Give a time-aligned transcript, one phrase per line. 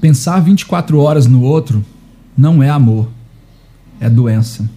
[0.00, 1.84] Pensar 24 horas no outro
[2.36, 3.08] não é amor,
[3.98, 4.68] é doença.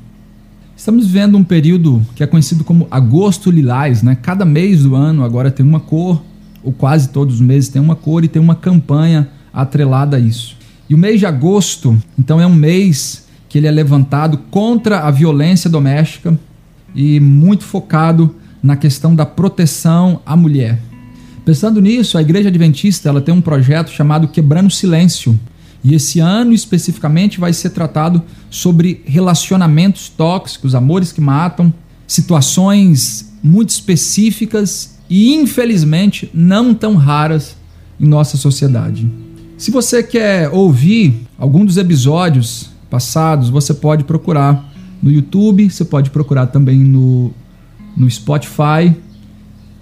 [0.75, 4.15] Estamos vivendo um período que é conhecido como agosto lilás, né?
[4.15, 6.21] Cada mês do ano agora tem uma cor,
[6.63, 10.55] ou quase todos os meses tem uma cor e tem uma campanha atrelada a isso.
[10.89, 15.11] E o mês de agosto, então, é um mês que ele é levantado contra a
[15.11, 16.39] violência doméstica
[16.95, 20.79] e muito focado na questão da proteção à mulher.
[21.49, 25.39] Pensando nisso, a Igreja Adventista ela tem um projeto chamado Quebrando o Silêncio.
[25.83, 28.21] E esse ano especificamente vai ser tratado
[28.51, 31.73] sobre relacionamentos tóxicos, amores que matam,
[32.05, 37.57] situações muito específicas e infelizmente não tão raras
[37.99, 39.11] em nossa sociedade.
[39.57, 44.71] Se você quer ouvir algum dos episódios passados, você pode procurar
[45.01, 47.33] no YouTube, você pode procurar também no,
[47.97, 48.95] no Spotify,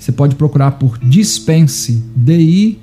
[0.07, 2.75] você pode procurar por Dispense, D-I-S.pense,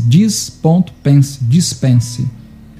[0.00, 2.26] dis.pense, dispense.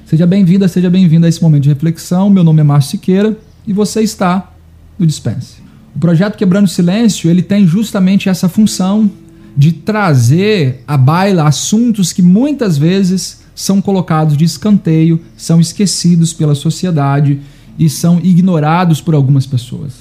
[0.05, 2.29] Seja bem-vinda, seja bem-vindo a esse momento de reflexão.
[2.29, 4.51] Meu nome é Márcio Siqueira e você está
[4.99, 5.61] no Dispense.
[5.95, 9.09] O projeto Quebrando o Silêncio, ele tem justamente essa função
[9.55, 16.53] de trazer à baila assuntos que muitas vezes são colocados de escanteio, são esquecidos pela
[16.53, 17.39] sociedade
[17.79, 20.00] e são ignorados por algumas pessoas.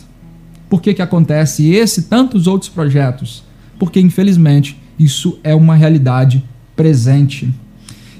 [0.70, 3.42] Por que, que acontece esse e tantos outros projetos?
[3.76, 6.44] Porque, infelizmente, isso é uma realidade
[6.76, 7.52] presente.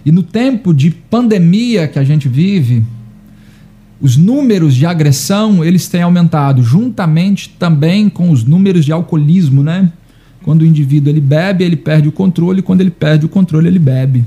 [0.04, 2.82] E no tempo de pandemia que a gente vive,
[4.00, 9.92] os números de agressão eles têm aumentado, juntamente também com os números de alcoolismo, né?
[10.42, 13.78] Quando o indivíduo ele bebe, ele perde o controle, quando ele perde o controle, ele
[13.78, 14.24] bebe.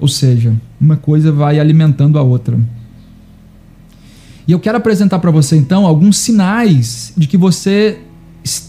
[0.00, 2.58] Ou seja, uma coisa vai alimentando a outra.
[4.46, 7.98] E eu quero apresentar para você então alguns sinais de que você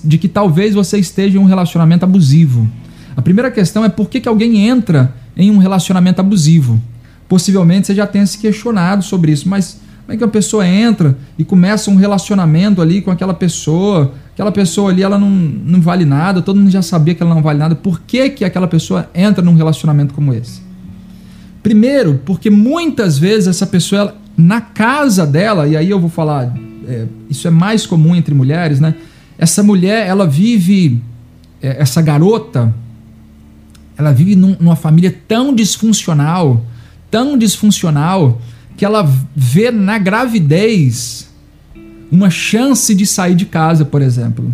[0.04, 2.66] de que talvez você esteja em um relacionamento abusivo.
[3.16, 6.80] A primeira questão é por que, que alguém entra em um relacionamento abusivo.
[7.28, 11.18] Possivelmente você já tenha se questionado sobre isso, mas como é que a pessoa entra
[11.38, 14.14] e começa um relacionamento ali com aquela pessoa?
[14.34, 17.42] Aquela pessoa ali ela não, não vale nada, todo mundo já sabia que ela não
[17.42, 17.76] vale nada.
[17.76, 20.62] Por que, que aquela pessoa entra num relacionamento como esse?
[21.64, 26.54] Primeiro, porque muitas vezes essa pessoa ela, na casa dela, e aí eu vou falar,
[26.88, 28.96] é, isso é mais comum entre mulheres, né?
[29.38, 31.02] Essa mulher, ela vive,
[31.62, 32.74] é, essa garota,
[33.98, 36.66] ela vive num, numa família tão disfuncional,
[37.10, 38.42] tão disfuncional,
[38.76, 41.30] que ela vê na gravidez
[42.12, 44.54] uma chance de sair de casa, por exemplo.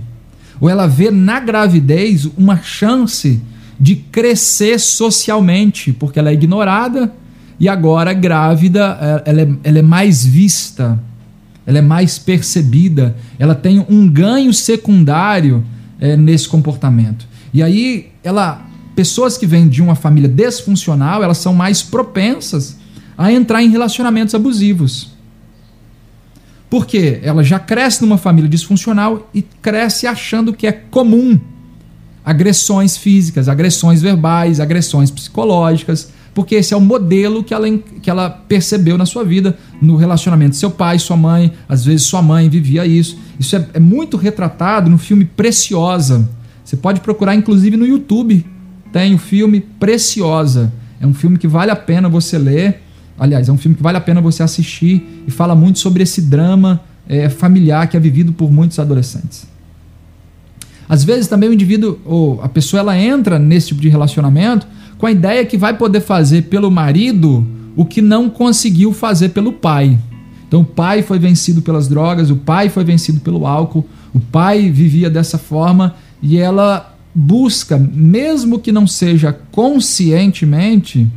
[0.60, 3.42] Ou ela vê na gravidez uma chance
[3.80, 7.12] de crescer socialmente, porque ela é ignorada,
[7.62, 11.00] e agora grávida, é, ela é, ela é mais vista,
[11.64, 15.64] ela é mais percebida, ela tem um ganho secundário
[16.00, 17.28] é, nesse comportamento.
[17.54, 22.80] E aí, ela, pessoas que vêm de uma família desfuncional, elas são mais propensas
[23.16, 25.12] a entrar em relacionamentos abusivos.
[26.68, 31.40] Porque ela já cresce numa família disfuncional e cresce achando que é comum
[32.26, 37.70] agressões físicas, agressões verbais, agressões psicológicas, porque esse é o modelo que ela,
[38.02, 42.22] que ela percebeu na sua vida, no relacionamento seu pai, sua mãe, às vezes sua
[42.22, 43.18] mãe vivia isso.
[43.40, 46.30] Isso é, é muito retratado no filme Preciosa.
[46.64, 48.46] Você pode procurar, inclusive, no YouTube.
[48.94, 50.72] Tem o filme Preciosa.
[51.02, 52.82] É um filme que vale a pena você ler.
[53.20, 56.22] Aliás, é um filme que vale a pena você assistir e fala muito sobre esse
[56.22, 59.46] drama é, familiar que é vivido por muitos adolescentes.
[60.88, 64.68] Às vezes também o indivíduo, ou a pessoa, ela entra nesse tipo de relacionamento
[65.02, 67.44] com a ideia que vai poder fazer pelo marido
[67.76, 69.98] o que não conseguiu fazer pelo pai.
[70.48, 74.70] Então o pai foi vencido pelas drogas, o pai foi vencido pelo álcool, o pai
[74.70, 81.08] vivia dessa forma e ela busca, mesmo que não seja conscientemente,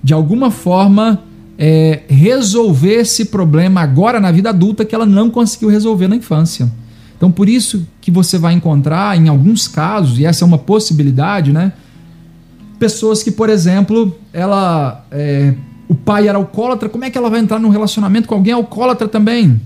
[0.00, 1.24] de alguma forma
[1.58, 6.70] é, resolver esse problema agora na vida adulta que ela não conseguiu resolver na infância.
[7.16, 11.52] Então por isso que você vai encontrar em alguns casos, e essa é uma possibilidade,
[11.52, 11.72] né?
[12.80, 15.04] Pessoas que, por exemplo, ela.
[15.12, 15.54] É,
[15.86, 19.08] o pai era alcoólatra, como é que ela vai entrar num relacionamento com alguém alcoólatra
[19.08, 19.60] também?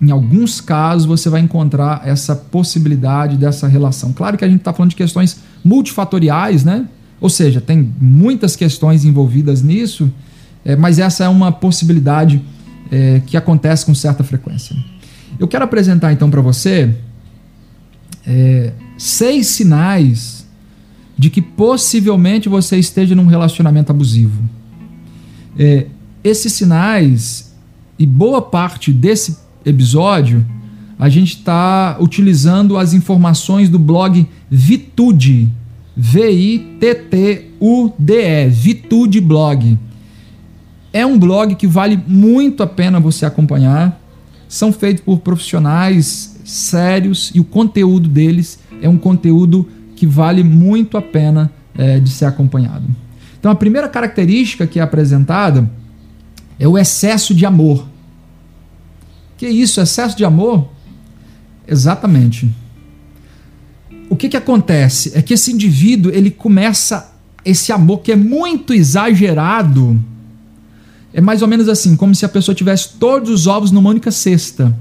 [0.00, 4.12] Em alguns casos você vai encontrar essa possibilidade dessa relação.
[4.12, 6.86] Claro que a gente está falando de questões multifatoriais, né?
[7.20, 10.08] Ou seja, tem muitas questões envolvidas nisso,
[10.64, 12.40] é, mas essa é uma possibilidade
[12.92, 14.76] é, que acontece com certa frequência.
[15.36, 16.94] Eu quero apresentar então para você
[18.24, 20.37] é, seis sinais
[21.18, 24.40] de que possivelmente você esteja num relacionamento abusivo.
[25.58, 25.86] É,
[26.22, 27.52] esses sinais
[27.98, 30.46] e boa parte desse episódio
[30.96, 35.48] a gente está utilizando as informações do blog Vitude,
[35.96, 36.78] V-I-T-T-U-D-E,
[38.48, 39.78] Vitude Blog.
[40.92, 44.00] É um blog que vale muito a pena você acompanhar.
[44.48, 50.96] São feitos por profissionais sérios e o conteúdo deles é um conteúdo que vale muito
[50.96, 52.84] a pena é, de ser acompanhado.
[53.38, 55.68] Então, a primeira característica que é apresentada
[56.58, 57.84] é o excesso de amor.
[59.36, 60.68] Que isso, excesso de amor?
[61.66, 62.48] Exatamente.
[64.08, 65.12] O que, que acontece?
[65.14, 67.12] É que esse indivíduo ele começa
[67.44, 70.00] esse amor que é muito exagerado.
[71.12, 74.12] É mais ou menos assim, como se a pessoa tivesse todos os ovos numa única
[74.12, 74.76] cesta.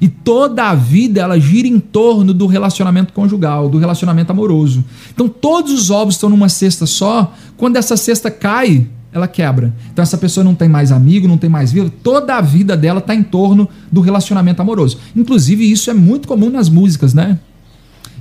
[0.00, 4.84] E toda a vida ela gira em torno do relacionamento conjugal, do relacionamento amoroso.
[5.12, 7.32] Então todos os ovos estão numa cesta só.
[7.56, 9.74] Quando essa cesta cai, ela quebra.
[9.92, 11.90] Então essa pessoa não tem mais amigo, não tem mais vida.
[12.02, 14.98] Toda a vida dela está em torno do relacionamento amoroso.
[15.14, 17.38] Inclusive isso é muito comum nas músicas, né?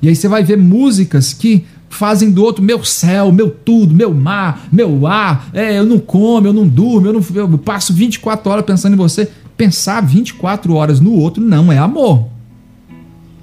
[0.02, 4.14] E aí você vai ver músicas que fazem do outro meu céu, meu tudo, meu
[4.14, 5.50] mar, meu ar.
[5.54, 8.98] É, eu não como, eu não durmo, eu, não, eu passo 24 horas pensando em
[8.98, 12.28] você pensar 24 horas no outro não é amor.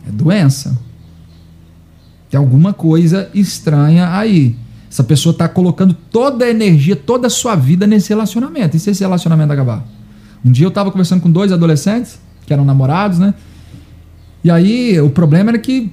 [0.06, 0.79] É doença.
[2.31, 4.56] Tem alguma coisa estranha aí.
[4.91, 8.76] Essa pessoa está colocando toda a energia, toda a sua vida nesse relacionamento.
[8.76, 9.87] E se esse relacionamento acabar?
[10.44, 13.32] Um dia eu estava conversando com dois adolescentes, que eram namorados, né?
[14.44, 15.91] E aí o problema era que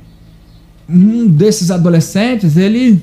[0.89, 3.01] um desses adolescentes, ele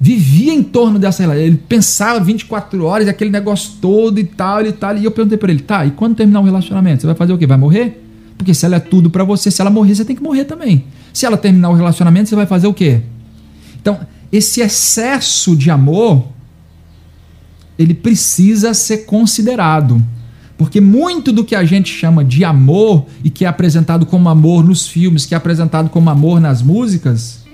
[0.00, 1.42] vivia em torno dessa relação.
[1.42, 4.96] Ele pensava 24 horas, aquele negócio todo e tal e tal.
[4.96, 7.38] E eu perguntei para ele: tá, e quando terminar o relacionamento, você vai fazer o
[7.38, 7.46] quê?
[7.46, 8.04] Vai morrer?
[8.36, 10.84] Porque se ela é tudo para você, se ela morrer, você tem que morrer também.
[11.12, 13.00] Se ela terminar o relacionamento, você vai fazer o quê?
[13.80, 13.98] Então,
[14.30, 16.28] esse excesso de amor,
[17.76, 20.00] ele precisa ser considerado.
[20.56, 24.64] Porque muito do que a gente chama de amor e que é apresentado como amor
[24.64, 27.44] nos filmes, que é apresentado como amor nas músicas,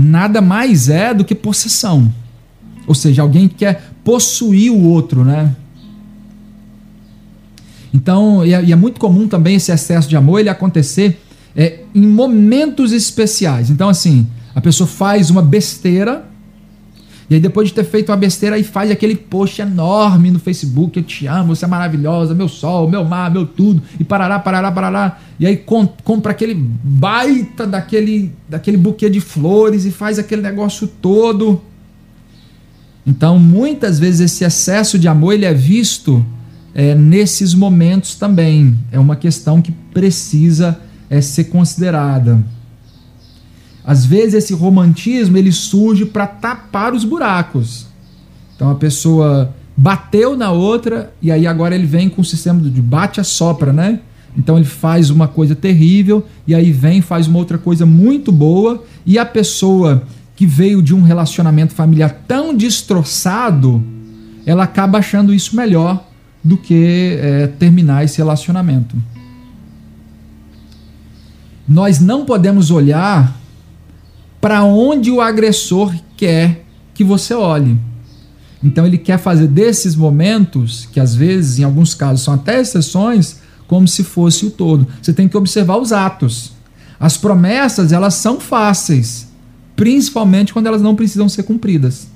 [0.00, 2.12] nada mais é do que possessão.
[2.86, 5.54] Ou seja, alguém que quer possuir o outro, né?
[7.92, 11.20] Então, e é, e é muito comum também esse excesso de amor ele acontecer
[11.56, 13.70] é, em momentos especiais.
[13.70, 16.29] Então, assim, a pessoa faz uma besteira
[17.30, 20.98] e aí depois de ter feito uma besteira aí faz aquele post enorme no Facebook,
[20.98, 24.72] eu te amo, você é maravilhosa, meu sol, meu mar, meu tudo, e parará, parará,
[24.72, 25.20] parará.
[25.38, 25.56] E aí
[26.02, 31.62] compra aquele baita daquele, daquele buquê de flores e faz aquele negócio todo.
[33.06, 36.26] Então, muitas vezes esse excesso de amor ele é visto
[36.74, 38.76] é, nesses momentos também.
[38.90, 42.44] É uma questão que precisa é, ser considerada.
[43.90, 47.88] Às vezes esse romantismo ele surge para tapar os buracos.
[48.54, 52.80] Então a pessoa bateu na outra e aí agora ele vem com o sistema de
[52.80, 53.98] bate a sopra, né?
[54.38, 58.84] Então ele faz uma coisa terrível e aí vem faz uma outra coisa muito boa
[59.04, 60.04] e a pessoa
[60.36, 63.82] que veio de um relacionamento familiar tão destroçado,
[64.46, 66.08] ela acaba achando isso melhor
[66.44, 68.96] do que é, terminar esse relacionamento.
[71.68, 73.39] Nós não podemos olhar
[74.40, 76.64] para onde o agressor quer
[76.94, 77.76] que você olhe.
[78.62, 83.40] Então ele quer fazer desses momentos, que às vezes, em alguns casos, são até exceções,
[83.66, 84.86] como se fosse o todo.
[85.00, 86.52] Você tem que observar os atos.
[86.98, 89.28] As promessas, elas são fáceis,
[89.76, 92.08] principalmente quando elas não precisam ser cumpridas.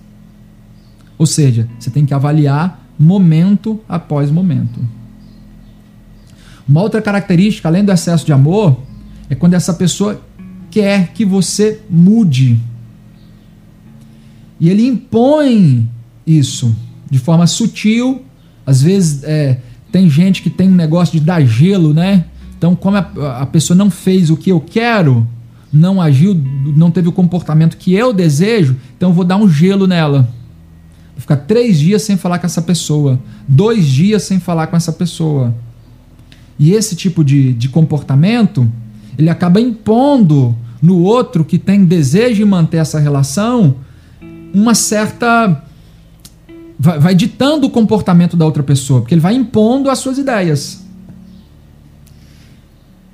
[1.16, 4.80] Ou seja, você tem que avaliar momento após momento.
[6.68, 8.78] Uma outra característica, além do excesso de amor,
[9.28, 10.20] é quando essa pessoa
[10.74, 12.58] quer que você mude.
[14.58, 15.88] E ele impõe
[16.26, 16.74] isso
[17.08, 18.22] de forma sutil.
[18.66, 19.60] Às vezes é,
[19.92, 22.24] tem gente que tem um negócio de dar gelo, né?
[22.58, 25.24] Então, como a, a pessoa não fez o que eu quero,
[25.72, 26.34] não agiu,
[26.76, 30.22] não teve o comportamento que eu desejo, então eu vou dar um gelo nela.
[31.12, 34.92] Vou ficar três dias sem falar com essa pessoa, dois dias sem falar com essa
[34.92, 35.54] pessoa.
[36.58, 38.68] E esse tipo de, de comportamento,
[39.16, 43.76] ele acaba impondo no outro que tem desejo de manter essa relação,
[44.52, 45.64] uma certa.
[46.78, 50.84] Vai, vai ditando o comportamento da outra pessoa, porque ele vai impondo as suas ideias.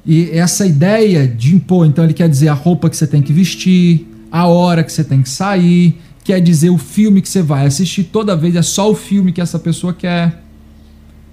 [0.05, 3.33] E essa ideia de impor, então, ele quer dizer a roupa que você tem que
[3.33, 7.67] vestir, a hora que você tem que sair, quer dizer o filme que você vai
[7.67, 8.03] assistir.
[8.05, 10.43] Toda vez é só o filme que essa pessoa quer.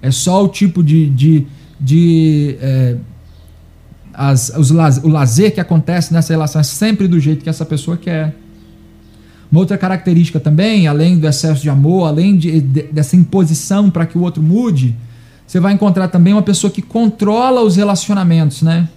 [0.00, 1.46] É só o tipo de, de,
[1.80, 2.96] de é,
[4.18, 7.96] as, os, o lazer que acontece nessa relação é sempre do jeito que essa pessoa
[7.96, 8.34] quer.
[9.50, 14.04] Uma outra característica também, além do excesso de amor, além de, de, dessa imposição para
[14.04, 14.96] que o outro mude,
[15.46, 18.88] você vai encontrar também uma pessoa que controla os relacionamentos, né?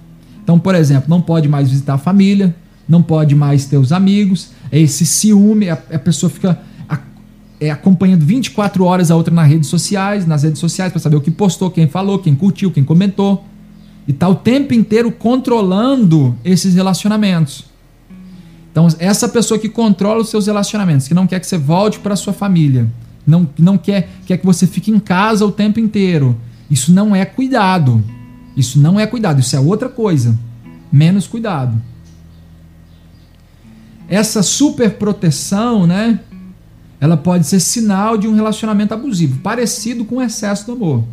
[0.44, 2.56] Então, por exemplo, não pode mais visitar a família,
[2.90, 6.60] não pode mais ter os amigos, é esse ciúme, a, a pessoa fica
[6.90, 6.98] a,
[7.60, 11.22] é, acompanhando 24 horas a outra nas redes sociais, nas redes sociais, para saber o
[11.22, 13.46] que postou, quem falou, quem curtiu, quem comentou.
[14.12, 17.64] E tá o tempo inteiro controlando esses relacionamentos.
[18.70, 22.14] Então, essa pessoa que controla os seus relacionamentos, que não quer que você volte para
[22.18, 22.90] sua família,
[23.26, 26.38] não, não quer, quer que você fique em casa o tempo inteiro,
[26.70, 28.04] isso não é cuidado.
[28.54, 30.38] Isso não é cuidado, isso é outra coisa.
[30.92, 31.82] Menos cuidado.
[34.10, 36.20] Essa superproteção, né?
[37.00, 41.06] Ela pode ser sinal de um relacionamento abusivo, parecido com o excesso do amor.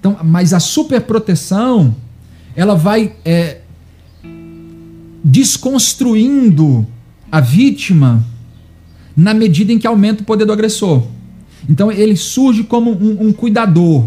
[0.00, 1.94] Então, mas a superproteção,
[2.54, 3.58] ela vai é,
[5.22, 6.86] desconstruindo
[7.30, 8.24] a vítima
[9.16, 11.02] na medida em que aumenta o poder do agressor.
[11.68, 14.06] Então ele surge como um, um cuidador.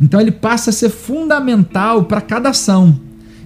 [0.00, 2.98] Então ele passa a ser fundamental para cada ação.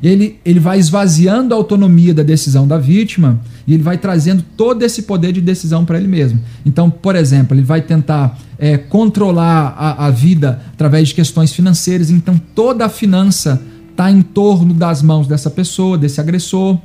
[0.03, 4.83] Ele, ele vai esvaziando a autonomia da decisão da vítima e ele vai trazendo todo
[4.83, 6.41] esse poder de decisão para ele mesmo.
[6.65, 12.11] Então, por exemplo, ele vai tentar é, controlar a, a vida através de questões financeiras.
[12.11, 13.63] Então, toda a finança
[13.97, 16.79] está em torno das mãos dessa pessoa, desse agressor.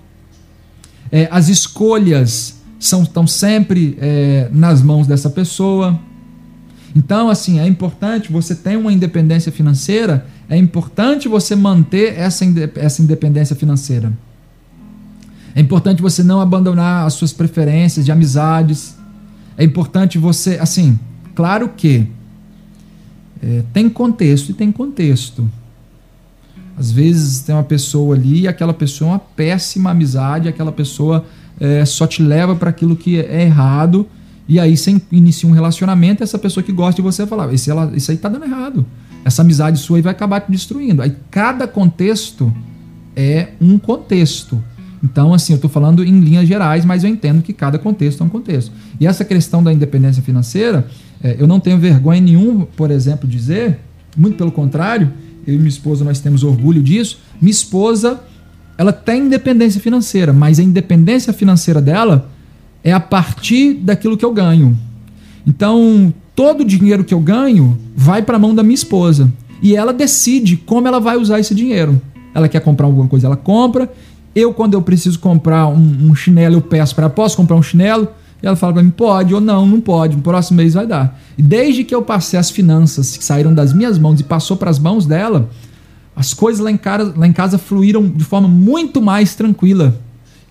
[1.11, 5.99] É, as escolhas são, estão sempre é, nas mãos dessa pessoa.
[6.95, 13.01] Então, assim, é importante você ter uma independência financeira, é importante você manter essa, essa
[13.01, 14.11] independência financeira.
[15.53, 18.95] É importante você não abandonar as suas preferências de amizades.
[19.57, 20.97] É importante você, assim,
[21.35, 22.07] claro que
[23.43, 25.49] é, tem contexto e tem contexto.
[26.81, 31.23] Às vezes tem uma pessoa ali e aquela pessoa é uma péssima amizade, aquela pessoa
[31.59, 34.07] é, só te leva para aquilo que é errado
[34.47, 37.91] e aí você inicia um relacionamento, essa pessoa que gosta de você falar, isso, ela,
[37.95, 38.83] isso aí tá dando errado.
[39.23, 41.03] Essa amizade sua aí vai acabar te destruindo.
[41.03, 42.51] Aí cada contexto
[43.15, 44.59] é um contexto.
[45.03, 48.25] Então, assim, eu estou falando em linhas gerais, mas eu entendo que cada contexto é
[48.25, 48.71] um contexto.
[48.99, 50.87] E essa questão da independência financeira,
[51.23, 53.79] é, eu não tenho vergonha nenhum, por exemplo, dizer,
[54.17, 55.13] muito pelo contrário,
[55.45, 57.19] eu e minha esposa nós temos orgulho disso.
[57.41, 58.21] Minha esposa,
[58.77, 62.29] ela tem independência financeira, mas a independência financeira dela
[62.83, 64.77] é a partir daquilo que eu ganho.
[65.45, 69.31] Então, todo o dinheiro que eu ganho vai para a mão da minha esposa.
[69.61, 72.01] E ela decide como ela vai usar esse dinheiro.
[72.33, 73.91] Ela quer comprar alguma coisa, ela compra.
[74.33, 78.07] Eu, quando eu preciso comprar um, um chinelo, eu peço para posso comprar um chinelo?
[78.41, 80.15] E ela fala para mim: pode ou não, não pode.
[80.15, 81.19] No próximo mês vai dar.
[81.37, 84.69] E desde que eu passei as finanças que saíram das minhas mãos e passou para
[84.69, 85.49] as mãos dela,
[86.15, 89.95] as coisas lá em, casa, lá em casa fluíram de forma muito mais tranquila.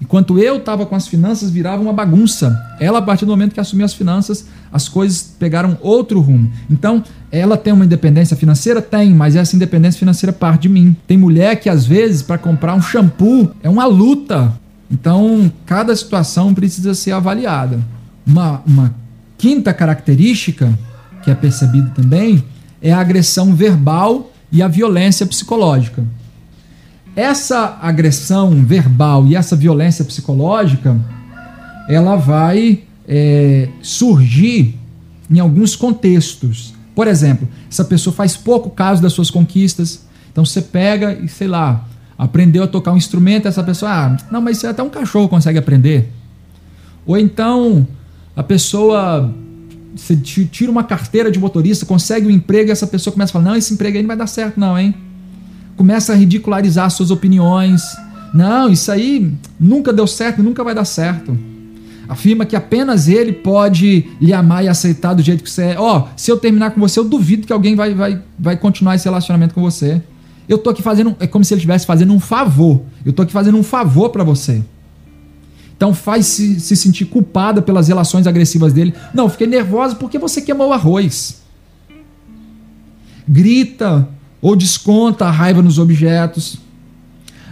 [0.00, 2.59] Enquanto eu estava com as finanças, virava uma bagunça.
[2.80, 6.50] Ela, a partir do momento que assumiu as finanças, as coisas pegaram outro rumo.
[6.70, 8.80] Então, ela tem uma independência financeira?
[8.80, 10.97] Tem, mas essa independência financeira parte de mim.
[11.06, 14.59] Tem mulher que, às vezes, para comprar um shampoo, é uma luta.
[14.90, 17.80] Então, cada situação precisa ser avaliada.
[18.26, 18.94] Uma, uma
[19.38, 20.76] quinta característica,
[21.23, 22.42] que é percebida também,
[22.82, 26.04] é a agressão verbal e a violência psicológica.
[27.14, 30.99] Essa agressão verbal e essa violência psicológica,
[31.88, 34.78] ela vai é, surgir
[35.30, 36.75] em alguns contextos.
[36.94, 41.49] Por exemplo, essa pessoa faz pouco caso das suas conquistas, então você pega e, sei
[41.49, 41.85] lá,
[42.21, 46.12] aprendeu a tocar um instrumento, essa pessoa, ah, não, mas até um cachorro consegue aprender.
[47.07, 47.89] Ou então
[48.37, 49.33] a pessoa
[49.97, 53.47] você tira uma carteira de motorista, consegue um emprego e essa pessoa começa a falar:
[53.47, 54.95] não, esse emprego aí não vai dar certo, não, hein?
[55.79, 57.81] Começa a ridicularizar suas opiniões.
[58.35, 61.37] Não, isso aí nunca deu certo, nunca vai dar certo.
[62.07, 65.79] Afirma que apenas ele pode lhe amar e aceitar do jeito que você é.
[65.79, 68.95] Ó, oh, se eu terminar com você, eu duvido que alguém vai, vai, vai continuar
[68.95, 70.03] esse relacionamento com você.
[70.50, 71.14] Eu tô aqui fazendo.
[71.21, 72.83] É como se ele estivesse fazendo um favor.
[73.07, 74.61] Eu tô aqui fazendo um favor para você.
[75.76, 78.92] Então faz se, se sentir culpada pelas relações agressivas dele.
[79.14, 81.40] Não, fiquei nervosa porque você queimou o arroz.
[83.28, 84.09] Grita
[84.42, 86.59] ou desconta a raiva nos objetos.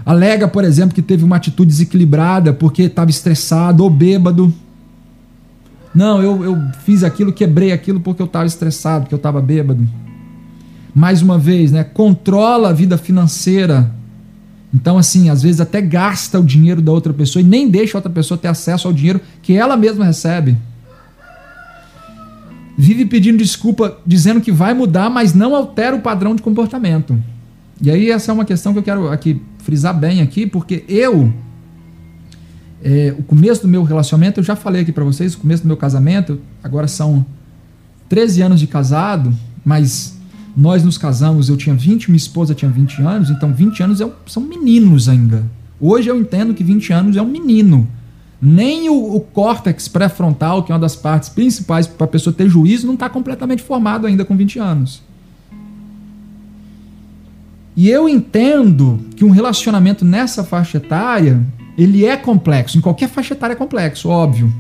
[0.05, 4.52] Alega, por exemplo, que teve uma atitude desequilibrada porque estava estressado ou bêbado.
[5.95, 9.87] Não, eu, eu fiz aquilo, quebrei aquilo porque eu estava estressado, porque eu estava bêbado.
[10.99, 11.85] Mais uma vez, né?
[11.85, 13.88] Controla a vida financeira.
[14.75, 17.99] Então, assim, às vezes até gasta o dinheiro da outra pessoa e nem deixa a
[17.99, 20.59] outra pessoa ter acesso ao dinheiro que ela mesma recebe.
[22.76, 27.17] Vive pedindo desculpa, dizendo que vai mudar, mas não altera o padrão de comportamento.
[27.81, 31.33] E aí, essa é uma questão que eu quero aqui frisar bem aqui, porque eu,
[32.83, 35.69] é, o começo do meu relacionamento, eu já falei aqui para vocês, o começo do
[35.69, 37.25] meu casamento, agora são
[38.09, 39.33] 13 anos de casado,
[39.64, 40.18] mas
[40.59, 44.11] nós nos casamos, eu tinha 20, minha esposa tinha 20 anos, então 20 anos é,
[44.27, 45.45] são meninos ainda.
[45.81, 47.87] Hoje eu entendo que 20 anos é um menino.
[48.43, 52.49] Nem o, o córtex pré-frontal, que é uma das partes principais para a pessoa ter
[52.49, 55.00] juízo, não está completamente formado ainda com 20 anos.
[57.77, 61.41] E eu entendo que um relacionamento nessa faixa etária,
[61.77, 62.77] ele é complexo.
[62.77, 64.53] Em qualquer faixa etária é complexo, óbvio.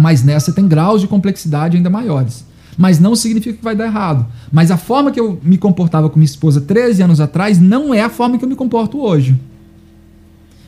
[0.00, 2.44] Mas nessa tem graus de complexidade ainda maiores.
[2.76, 4.26] Mas não significa que vai dar errado.
[4.50, 8.02] Mas a forma que eu me comportava com minha esposa 13 anos atrás não é
[8.02, 9.38] a forma que eu me comporto hoje.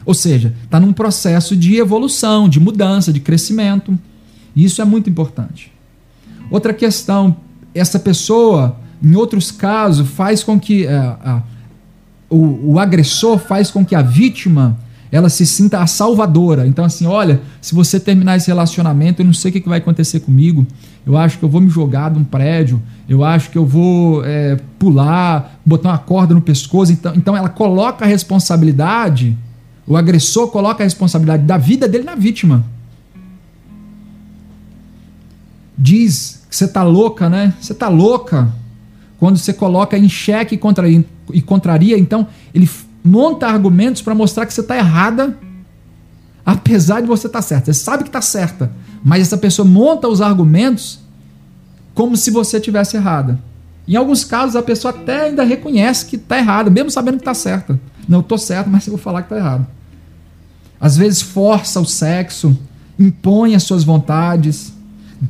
[0.05, 3.99] Ou seja, está num processo de evolução, de mudança, de crescimento.
[4.55, 5.73] E isso é muito importante.
[6.51, 7.37] Outra questão,
[7.75, 11.43] essa pessoa, em outros casos, faz com que uh, uh,
[12.31, 14.79] o, o agressor faz com que a vítima
[15.11, 16.67] ela se sinta a salvadora.
[16.67, 20.21] Então, assim, olha, se você terminar esse relacionamento, eu não sei o que vai acontecer
[20.21, 20.67] comigo.
[21.07, 22.83] Eu acho que eu vou me jogar de um prédio.
[23.09, 26.93] Eu acho que eu vou é, pular, botar uma corda no pescoço.
[26.93, 29.39] Então, então, ela coloca a responsabilidade
[29.87, 32.65] o agressor coloca a responsabilidade da vida dele na vítima.
[35.79, 37.55] Diz que você está louca, né?
[37.61, 38.53] Você está louca.
[39.19, 42.69] Quando você coloca em xeque e contraria, e contraria então ele
[43.05, 45.39] monta argumentos para mostrar que você está errada,
[46.47, 47.73] apesar de você estar tá certa.
[47.73, 48.71] Você sabe que está certa,
[49.05, 51.01] mas essa pessoa monta os argumentos
[51.93, 53.41] como se você tivesse errada.
[53.89, 57.35] Em alguns casos, a pessoa até ainda reconhece que está errada, mesmo sabendo que está
[57.35, 57.81] certa.
[58.09, 59.67] Não, estou certo, mas eu vou falar que está errado.
[60.81, 62.57] Às vezes força o sexo,
[62.99, 64.73] impõe as suas vontades,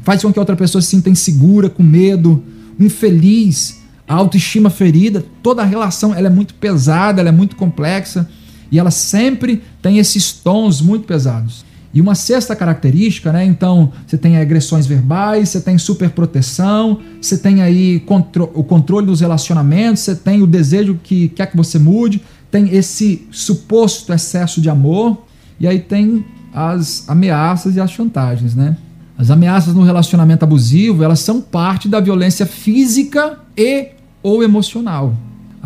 [0.03, 2.43] faz com que a outra pessoa se sinta insegura, com medo,
[2.79, 5.25] infeliz, a autoestima ferida.
[5.43, 8.29] Toda a relação ela é muito pesada, ela é muito complexa
[8.71, 11.65] e ela sempre tem esses tons muito pesados.
[11.95, 13.45] E uma sexta característica, né?
[13.45, 19.21] Então, você tem agressões verbais, você tem superproteção, você tem aí contro o controle dos
[19.21, 24.69] relacionamentos, você tem o desejo que quer que você mude, tem esse suposto excesso de
[24.69, 25.25] amor,
[25.59, 28.77] e aí tem as ameaças e as chantagens, né?
[29.17, 33.89] As ameaças no relacionamento abusivo, elas são parte da violência física e
[34.23, 35.15] ou emocional.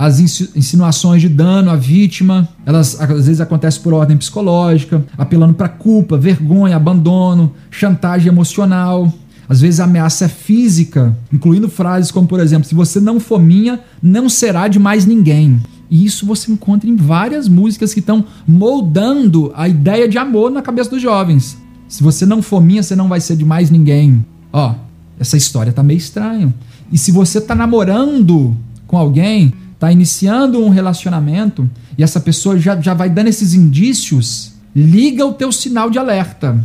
[0.00, 5.68] As insinuações de dano à vítima, elas às vezes acontecem por ordem psicológica, apelando para
[5.68, 9.12] culpa, vergonha, abandono, chantagem emocional.
[9.46, 13.38] Às vezes a ameaça é física, incluindo frases como, por exemplo, se você não for
[13.38, 15.60] minha, não será de mais ninguém.
[15.90, 20.62] E isso você encontra em várias músicas que estão moldando a ideia de amor na
[20.62, 21.58] cabeça dos jovens.
[21.86, 24.24] Se você não for minha, você não vai ser de mais ninguém.
[24.50, 24.74] Ó,
[25.18, 26.54] essa história tá meio estranha.
[26.90, 32.78] E se você tá namorando com alguém, tá iniciando um relacionamento e essa pessoa já,
[32.78, 36.62] já vai dando esses indícios, liga o teu sinal de alerta.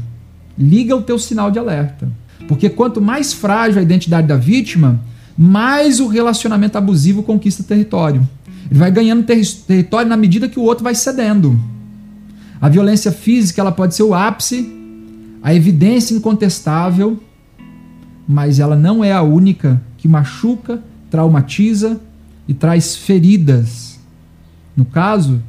[0.60, 2.10] Liga o teu sinal de alerta.
[2.46, 5.00] Porque quanto mais frágil a identidade da vítima,
[5.38, 8.28] mais o relacionamento abusivo conquista território.
[8.70, 11.58] Ele vai ganhando ter território na medida que o outro vai cedendo.
[12.60, 14.70] A violência física ela pode ser o ápice,
[15.42, 17.22] a evidência incontestável,
[18.28, 22.02] mas ela não é a única que machuca, traumatiza
[22.48, 24.00] e traz feridas.
[24.76, 25.42] No caso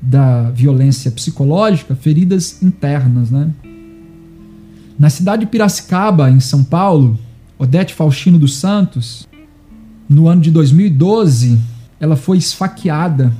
[0.00, 3.50] da violência psicológica, feridas internas, né?
[4.98, 7.18] Na cidade de Piracicaba, em São Paulo,
[7.58, 9.26] Odete Faustino dos Santos,
[10.08, 11.58] no ano de 2012,
[11.98, 13.32] ela foi esfaqueada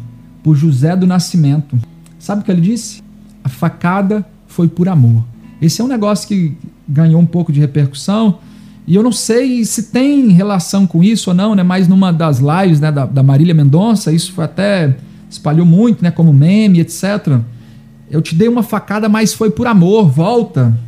[0.43, 1.79] por José do Nascimento.
[2.19, 3.03] Sabe o que ele disse?
[3.43, 5.25] A facada foi por amor.
[5.61, 6.57] Esse é um negócio que
[6.89, 8.39] ganhou um pouco de repercussão
[8.87, 11.63] e eu não sei se tem relação com isso ou não, né?
[11.63, 14.97] Mas numa das lives né, da, da Marília Mendonça, isso foi até
[15.31, 16.11] espalhou muito, né?
[16.11, 17.39] Como meme, etc.
[18.11, 20.11] Eu te dei uma facada, mas foi por amor.
[20.11, 20.79] Volta.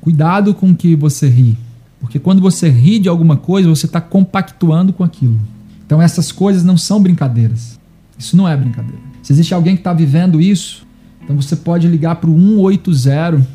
[0.00, 1.58] Cuidado com que você ri,
[2.00, 5.38] porque quando você ri de alguma coisa, você está compactuando com aquilo.
[5.84, 7.78] Então essas coisas não são brincadeiras.
[8.18, 8.98] Isso não é brincadeira.
[9.22, 10.86] Se existe alguém que está vivendo isso,
[11.22, 13.46] então você pode ligar para o 180,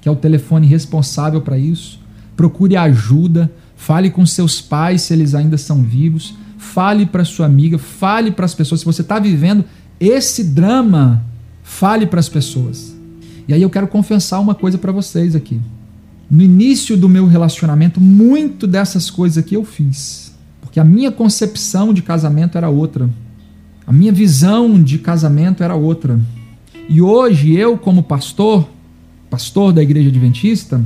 [0.00, 1.99] que é o telefone responsável para isso.
[2.40, 7.76] Procure ajuda, fale com seus pais se eles ainda são vivos, fale para sua amiga,
[7.76, 8.80] fale para as pessoas.
[8.80, 9.62] Se você está vivendo
[10.00, 11.22] esse drama,
[11.62, 12.96] fale para as pessoas.
[13.46, 15.60] E aí eu quero confessar uma coisa para vocês aqui.
[16.30, 20.34] No início do meu relacionamento, muito dessas coisas aqui eu fiz.
[20.62, 23.10] Porque a minha concepção de casamento era outra.
[23.86, 26.18] A minha visão de casamento era outra.
[26.88, 28.66] E hoje, eu, como pastor,
[29.28, 30.82] pastor da igreja adventista,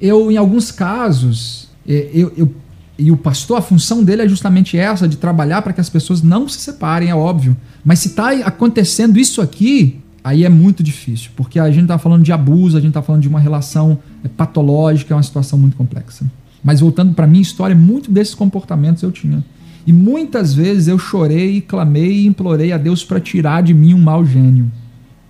[0.00, 2.54] eu, em alguns casos, é, eu, eu,
[2.98, 6.22] e o pastor, a função dele é justamente essa, de trabalhar para que as pessoas
[6.22, 7.56] não se separem, é óbvio.
[7.84, 12.22] Mas se está acontecendo isso aqui, aí é muito difícil, porque a gente está falando
[12.22, 15.76] de abuso, a gente está falando de uma relação é, patológica, é uma situação muito
[15.76, 16.24] complexa.
[16.64, 19.44] Mas voltando para minha história, muito desses comportamentos eu tinha.
[19.86, 24.00] E muitas vezes eu chorei, clamei e implorei a Deus para tirar de mim um
[24.00, 24.70] mau gênio.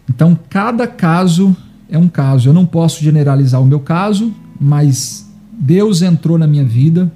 [0.09, 1.55] Então, cada caso
[1.91, 2.49] é um caso.
[2.49, 7.13] Eu não posso generalizar o meu caso, mas Deus entrou na minha vida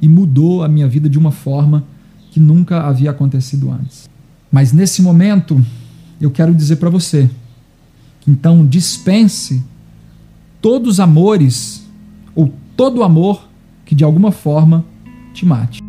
[0.00, 1.84] e mudou a minha vida de uma forma
[2.30, 4.08] que nunca havia acontecido antes.
[4.50, 5.64] Mas nesse momento,
[6.20, 7.30] eu quero dizer para você
[8.26, 9.62] então dispense
[10.60, 11.86] todos os amores
[12.34, 13.48] ou todo amor
[13.84, 14.84] que de alguma forma
[15.34, 15.83] te mate.